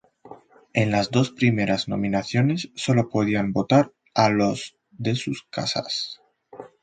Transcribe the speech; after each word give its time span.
En 0.73 0.89
las 0.89 1.11
dos 1.11 1.29
primeras 1.29 1.87
nominaciones 1.87 2.71
solo 2.73 3.07
podían 3.07 3.53
votar 3.53 3.93
a 4.15 4.29
los 4.31 4.75
de 4.89 5.13
sus 5.13 5.43
casas. 5.51 6.23